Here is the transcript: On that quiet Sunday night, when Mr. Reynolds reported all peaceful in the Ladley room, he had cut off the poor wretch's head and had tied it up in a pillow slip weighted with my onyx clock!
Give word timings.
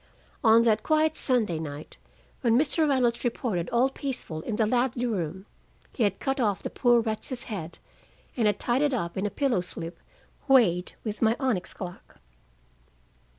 On 0.43 0.63
that 0.63 0.81
quiet 0.81 1.15
Sunday 1.15 1.59
night, 1.59 1.97
when 2.41 2.57
Mr. 2.57 2.89
Reynolds 2.89 3.23
reported 3.23 3.69
all 3.69 3.87
peaceful 3.91 4.41
in 4.41 4.55
the 4.55 4.65
Ladley 4.65 5.05
room, 5.05 5.45
he 5.93 6.01
had 6.01 6.19
cut 6.19 6.39
off 6.39 6.63
the 6.63 6.71
poor 6.71 7.01
wretch's 7.01 7.43
head 7.43 7.77
and 8.35 8.47
had 8.47 8.57
tied 8.59 8.81
it 8.81 8.95
up 8.95 9.15
in 9.15 9.27
a 9.27 9.29
pillow 9.29 9.61
slip 9.61 9.99
weighted 10.47 10.95
with 11.03 11.21
my 11.21 11.35
onyx 11.39 11.75
clock! 11.75 12.19